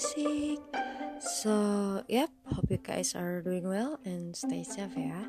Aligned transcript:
berisik. 0.00 0.60
So, 1.20 1.52
yep, 2.08 2.32
hope 2.48 2.72
you 2.72 2.80
guys 2.80 3.12
are 3.12 3.44
doing 3.44 3.68
well 3.68 4.00
and 4.08 4.32
stay 4.32 4.64
safe 4.64 4.96
ya. 4.96 5.28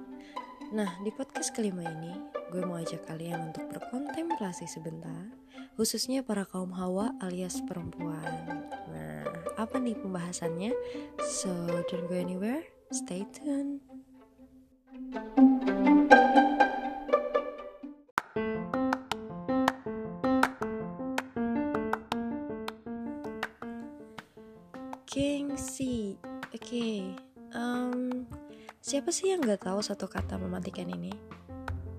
Nah, 0.72 0.88
di 1.04 1.12
podcast 1.12 1.52
kelima 1.52 1.84
ini, 1.84 2.16
gue 2.48 2.64
mau 2.64 2.80
ajak 2.80 3.04
kalian 3.04 3.52
untuk 3.52 3.68
berkontemplasi 3.68 4.72
sebentar, 4.72 5.36
khususnya 5.76 6.24
para 6.24 6.48
kaum 6.48 6.72
hawa 6.72 7.12
alias 7.20 7.60
perempuan. 7.68 8.64
Nah, 8.88 9.28
apa 9.60 9.76
nih 9.84 10.00
pembahasannya? 10.00 10.72
So, 11.20 11.52
don't 11.92 12.08
go 12.08 12.16
anywhere, 12.16 12.64
stay 12.96 13.28
tuned. 13.36 13.84
Gengsi, 25.12 26.16
oke. 26.24 26.56
Okay. 26.56 27.04
Um, 27.52 28.24
siapa 28.80 29.12
sih 29.12 29.36
yang 29.36 29.44
nggak 29.44 29.68
tahu 29.68 29.84
satu 29.84 30.08
kata 30.08 30.40
mematikan 30.40 30.88
ini? 30.88 31.12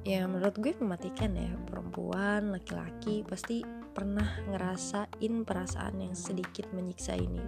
Ya 0.00 0.24
menurut 0.24 0.56
gue 0.56 0.72
mematikan 0.80 1.36
ya 1.36 1.52
perempuan, 1.68 2.56
laki-laki 2.56 3.20
pasti 3.20 3.68
pernah 3.92 4.24
ngerasain 4.48 5.44
perasaan 5.44 6.00
yang 6.00 6.16
sedikit 6.16 6.72
menyiksa 6.72 7.12
ini. 7.20 7.44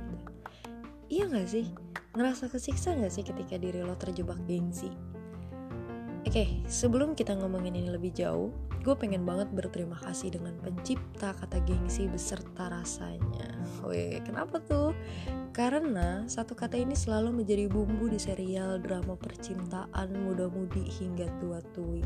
Iya 1.09 1.33
nggak 1.33 1.49
sih? 1.49 1.73
Ngerasa 2.13 2.53
kesiksa 2.53 2.93
nggak 2.93 3.15
sih 3.17 3.25
ketika 3.25 3.57
diri 3.57 3.81
lo 3.81 3.97
terjebak 3.97 4.45
gengsi? 4.45 4.93
Oke, 6.29 6.29
okay, 6.29 6.49
sebelum 6.69 7.17
kita 7.17 7.41
ngomongin 7.41 7.73
ini 7.73 7.89
lebih 7.89 8.13
jauh, 8.13 8.53
gue 8.85 8.93
pengen 9.01 9.25
banget 9.25 9.49
berterima 9.49 9.97
kasih 9.97 10.37
dengan 10.37 10.53
pencipta 10.61 11.33
kata 11.33 11.57
gengsi 11.65 12.05
beserta 12.05 12.69
rasanya. 12.69 13.49
Weh, 13.81 14.21
kenapa 14.21 14.61
tuh? 14.61 14.93
Karena 15.57 16.29
satu 16.29 16.53
kata 16.53 16.77
ini 16.77 16.93
selalu 16.93 17.41
menjadi 17.41 17.65
bumbu 17.73 18.13
di 18.13 18.21
serial 18.21 18.77
drama 18.85 19.17
percintaan 19.17 20.13
muda-mudi 20.13 20.85
hingga 21.01 21.33
tua-tui. 21.41 22.05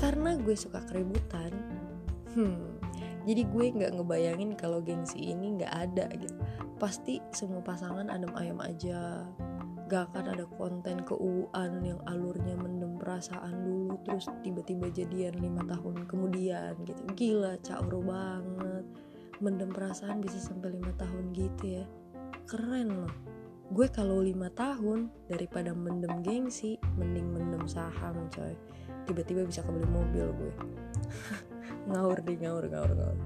Karena 0.00 0.40
gue 0.40 0.56
suka 0.56 0.80
keributan, 0.88 1.52
hmm, 2.32 2.80
jadi 3.28 3.42
gue 3.44 3.64
nggak 3.76 3.92
ngebayangin 4.00 4.56
kalau 4.56 4.80
gengsi 4.80 5.28
ini 5.28 5.60
nggak 5.60 5.72
ada 5.72 6.08
gitu. 6.16 6.40
Pasti 6.80 7.20
semua 7.36 7.60
pasangan 7.60 8.08
adem 8.08 8.32
ayam 8.36 8.60
aja, 8.60 9.24
gak 9.88 10.12
akan 10.12 10.36
ada 10.36 10.44
konten 10.58 11.00
keuuan 11.08 11.80
yang 11.80 11.96
alurnya 12.10 12.58
mendem 12.58 12.85
perasaan 12.96 13.54
dulu 13.64 14.00
terus 14.02 14.26
tiba-tiba 14.42 14.90
jadian 14.90 15.38
lima 15.38 15.62
tahun 15.64 16.08
kemudian 16.08 16.76
gitu. 16.84 17.02
Gila 17.14 17.60
caur 17.62 17.94
banget. 18.02 18.84
Mendem 19.38 19.70
perasaan 19.70 20.24
bisa 20.24 20.40
sampai 20.40 20.74
lima 20.74 20.92
tahun 20.96 21.32
gitu 21.36 21.80
ya. 21.80 21.84
Keren 22.48 22.88
loh. 22.92 23.14
Gue 23.70 23.90
kalau 23.90 24.22
lima 24.22 24.48
tahun 24.54 25.10
daripada 25.28 25.74
mendem 25.74 26.22
gengsi 26.22 26.80
mending 26.96 27.30
mendem 27.30 27.64
saham 27.68 28.28
coy. 28.32 28.54
Tiba-tiba 29.06 29.46
bisa 29.46 29.62
kebeli 29.62 29.86
mobil 29.86 30.26
gue. 30.32 30.54
Ngaur 31.90 32.18
deh 32.18 32.34
ngaur 32.34 32.66
ngaur 32.66 32.92
ngaur 32.98 33.18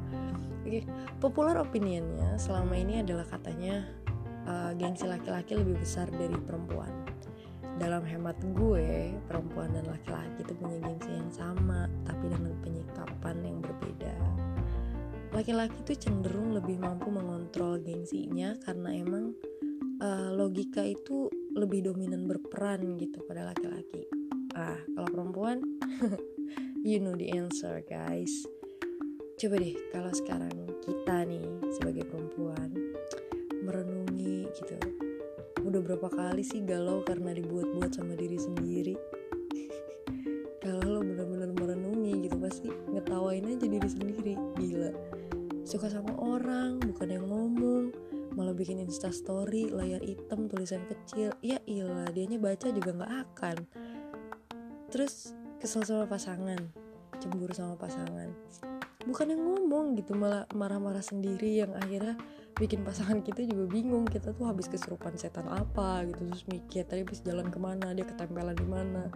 oke 0.70 0.80
popular 1.18 1.56
opinionnya 1.58 2.36
selama 2.36 2.76
ini 2.76 3.00
adalah 3.00 3.24
katanya 3.24 3.88
uh, 4.46 4.70
gengsi 4.76 5.08
laki-laki 5.08 5.56
lebih 5.56 5.80
besar 5.80 6.06
dari 6.12 6.36
perempuan. 6.36 6.92
Dalam 7.80 8.04
hemat 8.04 8.36
gue, 8.52 9.16
perempuan 9.24 9.72
dan 9.72 9.88
laki-laki 9.88 10.44
itu 10.44 10.52
punya 10.52 10.76
gengsi 10.84 11.16
yang 11.16 11.32
sama, 11.32 11.88
tapi 12.04 12.28
dengan 12.28 12.52
penyikapan 12.60 13.36
yang 13.40 13.56
berbeda. 13.64 14.12
Laki-laki 15.32 15.80
itu 15.88 15.96
cenderung 15.96 16.52
lebih 16.52 16.76
mampu 16.76 17.08
mengontrol 17.08 17.80
gengsinya 17.80 18.52
karena 18.68 19.00
emang 19.00 19.32
uh, 20.04 20.28
logika 20.28 20.84
itu 20.84 21.32
lebih 21.56 21.88
dominan 21.88 22.28
berperan 22.28 23.00
gitu 23.00 23.24
pada 23.24 23.48
laki-laki. 23.48 24.04
Ah, 24.52 24.76
kalau 24.92 25.08
perempuan, 25.08 25.64
you 26.84 27.00
know 27.00 27.16
the 27.16 27.32
answer, 27.32 27.80
guys. 27.88 28.44
Coba 29.40 29.56
deh, 29.56 29.72
kalau 29.88 30.12
sekarang 30.12 30.52
kita 30.84 31.24
nih 31.24 31.48
sebagai 31.80 32.04
perempuan 32.04 32.76
merenungi 33.64 34.52
gitu 34.52 34.76
udah 35.70 35.80
berapa 35.86 36.08
kali 36.10 36.42
sih 36.42 36.66
galau 36.66 37.06
karena 37.06 37.30
dibuat-buat 37.30 37.94
sama 37.94 38.18
diri 38.18 38.34
sendiri? 38.34 38.98
Kalau 40.58 40.98
lo 40.98 41.00
bener-bener 41.06 41.54
merenungi 41.54 42.26
gitu 42.26 42.36
pasti 42.42 42.68
ngetawain 42.90 43.46
aja 43.46 43.70
diri 43.70 43.86
sendiri. 43.86 44.34
Gila. 44.58 44.90
Suka 45.62 45.86
sama 45.86 46.10
orang 46.18 46.82
bukan 46.82 47.08
yang 47.14 47.30
ngomong 47.30 47.94
malah 48.34 48.50
bikin 48.50 48.82
insta 48.82 49.14
story 49.14 49.70
layar 49.70 50.02
hitam 50.02 50.50
tulisan 50.50 50.82
kecil. 50.90 51.30
Ya 51.38 51.62
ilah 51.70 52.10
dianya 52.10 52.42
baca 52.42 52.66
juga 52.74 52.90
nggak 52.90 53.14
akan. 53.30 53.56
Terus 54.90 55.30
kesel 55.62 55.86
sama 55.86 56.10
pasangan 56.10 56.58
cemburu 57.22 57.54
sama 57.54 57.78
pasangan. 57.78 58.34
Bukan 59.06 59.26
yang 59.30 59.42
ngomong 59.46 59.94
gitu 59.94 60.18
malah 60.18 60.50
marah-marah 60.50 61.04
sendiri 61.04 61.62
yang 61.62 61.70
akhirnya 61.78 62.18
bikin 62.58 62.82
pasangan 62.82 63.22
kita 63.22 63.46
juga 63.46 63.70
bingung. 63.70 64.08
Kita 64.08 64.34
tuh 64.34 64.50
habis 64.50 64.66
kesurupan 64.66 65.14
setan 65.14 65.46
apa 65.46 66.02
gitu. 66.08 66.26
Terus 66.26 66.44
mikir 66.50 66.82
tadi 66.88 67.06
habis 67.06 67.22
jalan 67.22 67.48
ke 67.52 67.58
mana? 67.60 67.94
Dia 67.94 68.08
ketempelan 68.08 68.56
di 68.56 68.66
mana? 68.66 69.12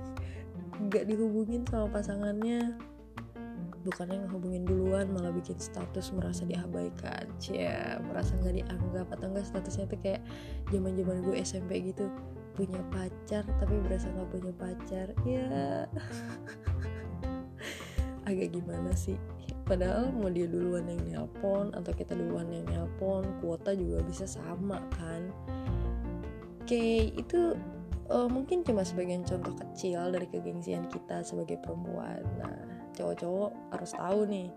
Nggak 0.84 1.04
dihubungin 1.08 1.64
sama 1.68 1.88
pasangannya. 1.88 2.76
Bukannya 3.80 4.28
ngehubungin 4.28 4.68
duluan 4.68 5.08
malah 5.08 5.32
bikin 5.32 5.56
status 5.56 6.12
merasa 6.12 6.44
diabaikan. 6.44 7.24
Cia 7.40 7.96
merasa 8.04 8.36
nggak 8.36 8.54
dianggap. 8.60 9.06
Atau 9.08 9.32
enggak 9.32 9.48
statusnya 9.48 9.88
tuh 9.88 9.98
kayak 10.04 10.20
zaman 10.68 10.92
zaman 11.00 11.24
gue 11.24 11.36
SMP 11.40 11.80
gitu. 11.80 12.12
Punya 12.52 12.82
pacar 12.92 13.48
tapi 13.56 13.80
berasa 13.80 14.12
nggak 14.12 14.28
punya 14.28 14.52
pacar. 14.52 15.06
Ya. 15.24 15.88
Agak 18.28 18.52
gimana 18.52 18.92
sih 18.92 19.16
padahal 19.70 20.10
mau 20.10 20.26
dia 20.26 20.50
duluan 20.50 20.82
yang 20.90 20.98
nelpon 21.06 21.70
atau 21.70 21.94
kita 21.94 22.18
duluan 22.18 22.50
yang 22.50 22.66
nelpon 22.66 23.22
kuota 23.38 23.70
juga 23.70 24.02
bisa 24.02 24.26
sama 24.26 24.82
kan. 24.98 25.30
Oke 26.58 27.14
itu 27.14 27.54
uh, 28.10 28.26
mungkin 28.26 28.66
cuma 28.66 28.82
sebagian 28.82 29.22
contoh 29.22 29.54
kecil 29.54 30.10
dari 30.10 30.26
kegengsian 30.26 30.90
kita 30.90 31.22
sebagai 31.22 31.62
perempuan. 31.62 32.18
Nah 32.42 32.58
cowok-cowok 32.98 33.50
harus 33.70 33.90
tahu 33.94 34.20
nih. 34.26 34.50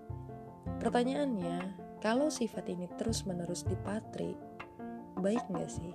Pertanyaannya 0.82 1.58
kalau 2.02 2.34
sifat 2.34 2.74
ini 2.74 2.90
terus 2.98 3.22
menerus 3.30 3.62
dipatri 3.70 4.34
baik 5.22 5.46
nggak 5.54 5.70
sih? 5.70 5.94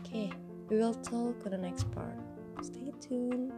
okay, 0.00 0.28
we 0.72 0.80
will 0.80 0.96
talk 1.04 1.36
on 1.44 1.52
the 1.52 1.60
next 1.60 1.84
part. 1.92 2.16
Stay 2.64 2.96
tuned 2.96 3.52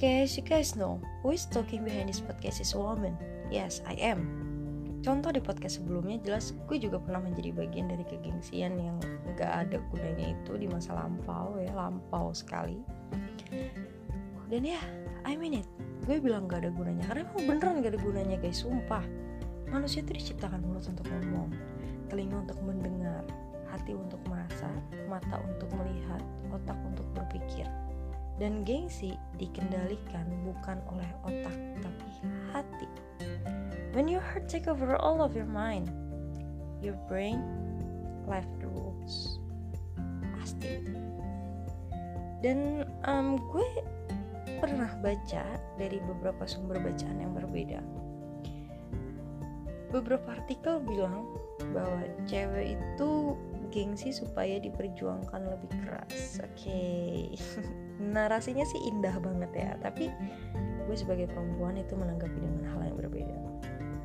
As 0.00 0.32
you 0.32 0.40
guys 0.40 0.80
know, 0.80 0.96
who 1.20 1.36
is 1.36 1.44
talking 1.44 1.84
behind 1.84 2.08
this 2.08 2.24
podcast 2.24 2.64
is 2.64 2.72
a 2.72 2.80
woman. 2.80 3.12
Yes, 3.52 3.84
I 3.84 4.00
am. 4.00 4.24
Contoh 5.04 5.28
di 5.28 5.44
podcast 5.44 5.76
sebelumnya 5.76 6.16
jelas 6.24 6.56
gue 6.72 6.80
juga 6.80 6.96
pernah 6.96 7.28
menjadi 7.28 7.52
bagian 7.52 7.92
dari 7.92 8.08
kegengsian 8.08 8.80
yang 8.80 8.96
gak 9.36 9.68
ada 9.68 9.76
gunanya 9.92 10.32
itu 10.32 10.56
di 10.56 10.64
masa 10.72 10.96
lampau 10.96 11.52
ya, 11.60 11.68
lampau 11.76 12.32
sekali. 12.32 12.80
Dan 14.48 14.64
ya, 14.64 14.80
I 15.28 15.36
mean 15.36 15.60
it. 15.60 15.68
Gue 16.08 16.16
bilang 16.16 16.48
gak 16.48 16.64
ada 16.64 16.72
gunanya 16.72 17.04
karena 17.04 17.28
emang 17.28 17.44
beneran 17.44 17.84
gak 17.84 17.92
ada 17.92 18.00
gunanya 18.00 18.36
guys, 18.40 18.64
sumpah. 18.64 19.04
Manusia 19.68 20.00
itu 20.00 20.16
diciptakan 20.16 20.64
mulut 20.64 20.88
untuk 20.88 21.04
ngomong, 21.12 21.52
telinga 22.08 22.40
untuk 22.48 22.56
mendengar, 22.64 23.20
hati 23.68 23.92
untuk 23.92 24.24
merasa, 24.32 24.72
mata 25.12 25.44
untuk 25.44 25.68
melihat, 25.76 26.24
otak 26.56 26.80
untuk 26.88 27.04
berpikir 27.12 27.68
dan 28.40 28.64
gengsi 28.64 29.20
dikendalikan 29.36 30.24
bukan 30.48 30.80
oleh 30.88 31.10
otak 31.28 31.56
tapi 31.84 32.08
hati. 32.56 32.88
When 33.92 34.08
your 34.08 34.24
heart 34.24 34.48
take 34.48 34.64
over 34.64 34.96
all 34.96 35.20
of 35.20 35.36
your 35.36 35.46
mind, 35.46 35.92
your 36.80 36.96
brain 37.04 37.44
left 38.24 38.48
the 38.64 38.72
rules. 38.72 39.36
Pasti. 40.40 40.80
Dan 42.40 42.88
um, 43.04 43.36
gue 43.52 43.68
pernah 44.64 44.88
baca 45.04 45.44
dari 45.76 46.00
beberapa 46.00 46.48
sumber 46.48 46.80
bacaan 46.80 47.20
yang 47.20 47.36
berbeda. 47.36 47.84
Beberapa 49.92 50.40
artikel 50.40 50.80
bilang 50.80 51.28
bahwa 51.76 52.08
cewek 52.24 52.78
itu 52.78 53.36
gengsi 53.74 54.14
supaya 54.14 54.56
diperjuangkan 54.62 55.42
lebih 55.50 55.70
keras. 55.84 56.40
Oke, 56.40 56.56
okay. 56.56 57.20
narasinya 58.10 58.66
sih 58.66 58.80
indah 58.90 59.14
banget 59.22 59.50
ya, 59.54 59.70
tapi 59.78 60.10
gue 60.86 60.96
sebagai 60.98 61.30
perempuan 61.30 61.78
itu 61.78 61.94
menanggapi 61.94 62.38
dengan 62.38 62.66
hal 62.74 62.90
yang 62.90 62.98
berbeda. 62.98 63.38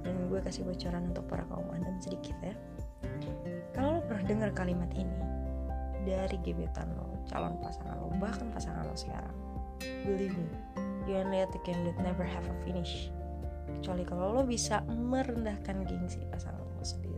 Dan 0.06 0.30
gue 0.30 0.40
kasih 0.46 0.64
bocoran 0.64 1.10
untuk 1.10 1.26
para 1.26 1.44
kaum 1.50 1.66
anda 1.74 1.90
sedikit 1.98 2.38
ya. 2.46 2.54
Kalau 3.74 4.00
lo 4.00 4.02
pernah 4.06 4.24
dengar 4.24 4.50
kalimat 4.54 4.90
ini, 4.94 5.36
dari 6.06 6.38
gebetan 6.46 6.94
lo 6.94 7.18
calon 7.26 7.58
pasangan 7.60 7.98
lo 7.98 8.14
bahkan 8.22 8.48
pasangan 8.54 8.86
lo 8.86 8.94
sekarang 8.94 9.36
believe 10.06 10.38
me 10.38 10.48
you 11.10 11.18
only 11.18 11.42
at 11.42 11.50
the 11.50 11.62
game 11.66 11.82
that 11.84 11.98
never 11.98 12.22
have 12.22 12.46
a 12.46 12.56
finish 12.62 13.10
kecuali 13.82 14.06
kalau 14.06 14.38
lo 14.38 14.42
bisa 14.46 14.86
merendahkan 14.86 15.82
gengsi 15.90 16.22
pasangan 16.30 16.62
lo 16.62 16.86
sendiri 16.86 17.15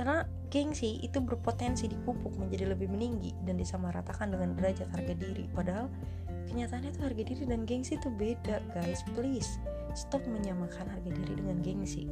karena 0.00 0.24
gengsi 0.48 0.96
itu 1.04 1.20
berpotensi 1.20 1.84
dipupuk 1.84 2.32
menjadi 2.40 2.72
lebih 2.72 2.88
meninggi 2.88 3.36
dan 3.44 3.60
disamaratakan 3.60 4.32
dengan 4.32 4.56
derajat 4.56 4.88
harga 4.96 5.12
diri. 5.12 5.44
Padahal 5.52 5.92
kenyataannya 6.48 6.96
tuh 6.96 7.04
harga 7.04 7.20
diri 7.20 7.44
dan 7.44 7.68
gengsi 7.68 8.00
itu 8.00 8.08
beda 8.08 8.64
guys. 8.72 9.04
Please 9.12 9.60
stop 9.92 10.24
menyamakan 10.24 10.88
harga 10.88 11.10
diri 11.12 11.36
dengan 11.36 11.60
gengsi 11.60 12.08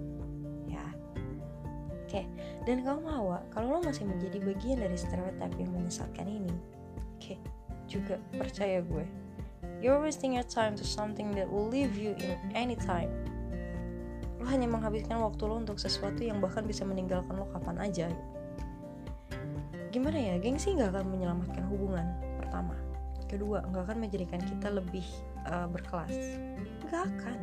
ya. 0.69 0.85
Oke 2.05 2.29
dan 2.69 2.85
kamu 2.85 3.08
mau 3.08 3.40
kalau 3.49 3.81
lo 3.81 3.81
masih 3.81 4.05
menjadi 4.05 4.37
bagian 4.44 4.84
dari 4.84 4.96
stereotip 5.00 5.52
yang 5.56 5.73
menyesatkan 5.73 6.29
ini 6.29 6.52
oke 7.17 7.41
juga 7.88 8.20
percaya 8.37 8.84
gue. 8.84 9.08
You're 9.81 10.05
wasting 10.05 10.37
your 10.37 10.44
time 10.44 10.76
to 10.76 10.84
something 10.84 11.32
that 11.41 11.49
will 11.49 11.64
leave 11.64 11.96
you 11.96 12.12
in 12.20 12.37
any 12.52 12.76
time 12.76 13.08
lo 14.38 14.44
hanya 14.46 14.70
menghabiskan 14.70 15.19
waktu 15.19 15.43
lo 15.50 15.58
untuk 15.58 15.82
sesuatu 15.82 16.23
yang 16.23 16.38
bahkan 16.38 16.62
bisa 16.62 16.87
meninggalkan 16.87 17.35
lo 17.35 17.50
kapan 17.50 17.76
aja. 17.82 18.06
Gimana 19.90 20.19
ya 20.20 20.35
gengsi 20.38 20.79
nggak 20.79 20.94
akan 20.94 21.06
menyelamatkan 21.11 21.64
hubungan 21.67 22.06
pertama. 22.38 22.76
Kedua 23.26 23.67
nggak 23.67 23.82
akan 23.88 23.99
menjadikan 23.99 24.40
kita 24.40 24.69
lebih 24.70 25.05
uh, 25.49 25.67
berkelas. 25.67 26.14
Nggak 26.87 27.02
akan. 27.02 27.38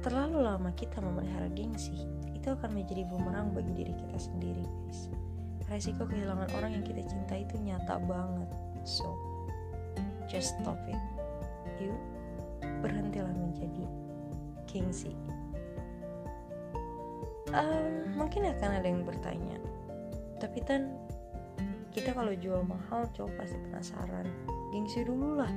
Terlalu 0.00 0.38
lama 0.44 0.70
kita 0.76 1.00
memelihara 1.00 1.48
gengsi 1.52 1.96
itu 2.32 2.52
akan 2.52 2.76
menjadi 2.76 3.08
bumerang 3.08 3.56
bagi 3.56 3.72
diri 3.72 3.92
kita 3.96 4.16
sendiri 4.20 4.64
guys. 4.84 5.08
Resiko 5.64 6.04
kehilangan 6.04 6.52
orang 6.60 6.76
yang 6.76 6.84
kita 6.84 7.00
cinta 7.08 7.40
itu 7.40 7.56
nyata 7.56 7.96
banget. 8.04 8.48
So 8.84 9.08
just 10.28 10.56
stop 10.60 10.76
it. 10.88 11.00
You 11.80 11.96
berhentilah 12.84 13.32
menjadi 13.32 13.88
gengsi 14.68 15.16
um, 17.54 18.18
mungkin 18.18 18.50
akan 18.50 18.70
ada 18.82 18.86
yang 18.86 19.06
bertanya. 19.06 19.58
Tapi 20.42 20.60
kan 20.66 20.90
kita 21.94 22.10
kalau 22.10 22.34
jual 22.34 22.66
mahal 22.66 23.06
cowok 23.14 23.32
pasti 23.38 23.56
penasaran. 23.70 24.26
Gengsi 24.74 25.06
dulu 25.06 25.38
lah 25.38 25.52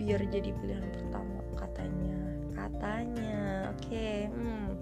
biar 0.00 0.24
jadi 0.32 0.50
pilihan 0.56 0.88
pertama 0.96 1.44
katanya. 1.60 2.16
Katanya 2.56 3.68
oke 3.76 3.84
okay, 3.84 4.32
hmm. 4.32 4.72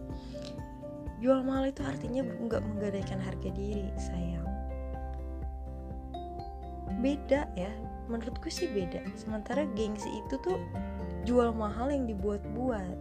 jual 1.19 1.43
mahal 1.43 1.67
itu 1.67 1.83
artinya 1.83 2.23
nggak 2.23 2.63
menggadaikan 2.63 3.19
harga 3.19 3.51
diri 3.51 3.91
sayang. 3.99 4.47
Beda 7.03 7.51
ya 7.59 7.71
menurutku 8.07 8.47
sih 8.47 8.71
beda. 8.71 9.03
Sementara 9.19 9.67
gengsi 9.75 10.09
itu 10.23 10.39
tuh 10.39 10.59
jual 11.27 11.51
mahal 11.51 11.91
yang 11.91 12.07
dibuat-buat. 12.07 12.97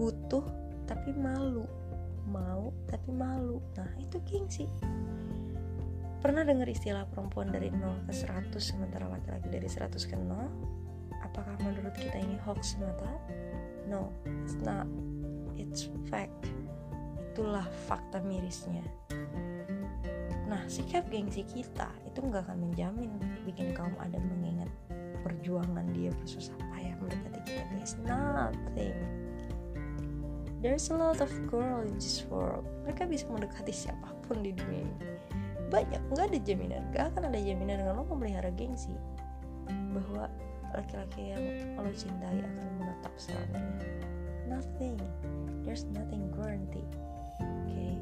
Butuh 0.00 0.44
tapi 0.88 1.12
malu 1.12 1.68
mau 2.28 2.70
tapi 2.86 3.10
malu. 3.10 3.58
Nah 3.78 3.90
itu 3.98 4.18
gengsi 4.26 4.66
pernah 6.22 6.46
dengar 6.46 6.70
istilah 6.70 7.02
perempuan 7.10 7.50
dari 7.50 7.74
0 7.74 8.06
ke 8.06 8.14
100 8.14 8.54
sementara 8.62 9.10
laki-laki 9.10 9.50
dari 9.50 9.66
100 9.66 9.90
ke 10.06 10.14
0 10.14 10.30
apakah 11.18 11.58
menurut 11.66 11.90
kita 11.98 12.14
ini 12.22 12.38
hoax 12.46 12.78
semata? 12.78 13.10
No 13.90 14.14
it's 14.46 14.54
not. 14.62 14.86
It's 15.58 15.90
fact. 16.06 16.46
Itulah 17.34 17.66
fakta 17.90 18.22
mirisnya. 18.22 18.86
Nah 20.46 20.62
sikap 20.70 21.10
gengsi 21.10 21.42
kita 21.42 21.90
itu 22.06 22.22
nggak 22.22 22.46
akan 22.46 22.70
menjamin 22.70 23.10
bikin 23.42 23.74
kaum 23.74 23.98
ada 23.98 24.22
mengingat 24.22 24.70
perjuangan 25.26 25.90
dia 25.90 26.14
bersusah 26.22 26.54
payah 26.70 26.94
mendekati 27.02 27.40
kita. 27.50 27.62
Guys 27.74 27.98
nothing 28.06 29.21
there's 30.62 30.88
a 30.88 30.96
lot 30.96 31.18
of 31.20 31.28
girl 31.50 31.82
in 31.82 31.98
this 31.98 32.22
world. 32.30 32.64
Mereka 32.86 33.10
bisa 33.10 33.26
mendekati 33.28 33.74
siapa 33.74 34.14
pun 34.24 34.40
di 34.40 34.54
dunia 34.54 34.86
ini. 34.86 34.96
Banyak 35.68 36.00
nggak 36.14 36.26
ada 36.32 36.38
jaminan. 36.40 36.82
Nggak 36.94 37.04
akan 37.12 37.22
ada 37.28 37.40
jaminan 37.42 37.82
dengan 37.82 37.94
lo 37.98 38.06
memelihara 38.06 38.54
gengsi. 38.54 38.94
Bahwa 39.68 40.30
laki-laki 40.72 41.34
yang 41.34 41.42
lo 41.76 41.90
cintai 41.92 42.40
akan 42.40 42.66
menetap 42.80 43.12
selamanya. 43.18 43.84
Nothing. 44.48 44.96
There's 45.66 45.84
nothing 45.90 46.32
guarantee 46.32 46.86
oke 47.42 47.66
okay? 47.66 47.94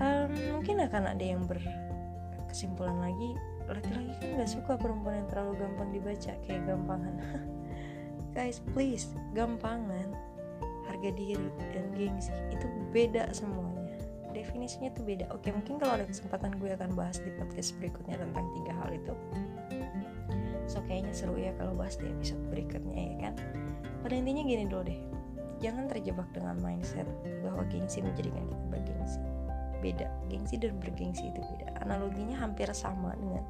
um, 0.00 0.30
mungkin 0.58 0.76
akan 0.84 1.02
ada 1.16 1.24
yang 1.24 1.42
berkesimpulan 1.48 2.98
lagi. 3.00 3.30
Laki-laki 3.68 4.12
kan 4.16 4.28
gak 4.40 4.48
suka 4.48 4.72
perempuan 4.80 5.20
yang 5.20 5.28
terlalu 5.28 5.60
gampang 5.60 5.88
dibaca 5.92 6.32
kayak 6.48 6.62
gampangan 6.64 7.14
guys 8.38 8.62
please 8.70 9.10
gampangan. 9.34 10.14
Harga 10.86 11.10
diri 11.10 11.50
dan 11.74 11.90
gengsi 11.98 12.30
itu 12.54 12.70
beda 12.94 13.34
semuanya. 13.34 13.98
Definisinya 14.30 14.94
tuh 14.94 15.02
beda. 15.02 15.26
Oke 15.34 15.50
mungkin 15.50 15.82
kalau 15.82 15.98
ada 15.98 16.06
kesempatan 16.06 16.54
gue 16.62 16.70
akan 16.70 16.94
bahas 16.94 17.18
di 17.18 17.34
podcast 17.34 17.74
berikutnya 17.82 18.14
tentang 18.14 18.46
tiga 18.54 18.72
hal 18.78 18.94
itu. 18.94 19.14
So 20.70 20.78
kayaknya 20.86 21.10
seru 21.18 21.34
ya 21.34 21.50
kalau 21.58 21.74
bahas 21.74 21.98
di 21.98 22.06
episode 22.06 22.38
berikutnya 22.54 23.02
ya 23.10 23.16
kan? 23.26 23.34
Pada 24.06 24.14
intinya 24.14 24.46
gini 24.46 24.70
dulu 24.70 24.86
deh. 24.86 25.00
Jangan 25.58 25.90
terjebak 25.90 26.30
dengan 26.30 26.54
mindset 26.62 27.10
bahwa 27.42 27.66
gengsi 27.66 27.98
menjadikan 28.06 28.46
kita 28.46 28.64
bergengsi. 28.70 29.20
Beda. 29.82 30.06
Gengsi 30.30 30.54
dan 30.62 30.78
bergengsi 30.78 31.26
itu 31.26 31.42
beda. 31.42 31.82
Analoginya 31.82 32.38
hampir 32.38 32.70
sama 32.70 33.18
dengan 33.18 33.42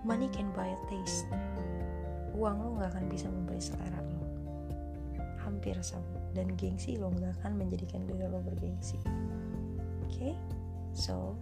money 0.00 0.32
can 0.32 0.48
buy 0.56 0.72
a 0.72 0.80
taste 0.88 1.28
uang 2.36 2.56
lo 2.60 2.68
nggak 2.80 2.90
akan 2.96 3.04
bisa 3.08 3.26
membeli 3.28 3.62
selera 3.62 4.00
lo. 4.00 4.20
Hampir 5.42 5.76
sama. 5.84 6.20
Dan 6.32 6.56
gengsi 6.56 6.96
lo 6.96 7.12
nggak 7.12 7.42
akan 7.42 7.60
menjadikan 7.60 8.04
diri 8.08 8.24
lo 8.28 8.40
bergengsi. 8.40 8.98
Oke? 10.08 10.32
Okay? 10.32 10.34
so 10.92 11.32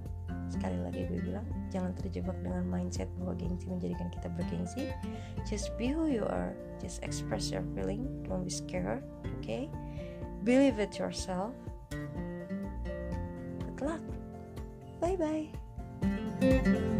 sekali 0.46 0.78
lagi 0.78 1.10
gue 1.10 1.18
bilang 1.26 1.42
jangan 1.74 1.90
terjebak 1.98 2.38
dengan 2.38 2.62
mindset 2.70 3.10
bahwa 3.18 3.34
gengsi 3.34 3.66
menjadikan 3.66 4.10
kita 4.14 4.30
bergengsi. 4.34 4.90
Just 5.46 5.74
be 5.74 5.90
who 5.90 6.06
you 6.06 6.22
are. 6.26 6.54
Just 6.78 7.02
express 7.02 7.50
your 7.50 7.66
feeling. 7.74 8.06
Don't 8.26 8.46
be 8.46 8.52
scared 8.52 9.02
okay 9.42 9.66
believe 10.44 10.78
it 10.78 10.98
yourself. 10.98 11.52
Good 11.90 13.80
luck. 13.80 14.00
Bye 15.00 15.16
bye 15.16 16.96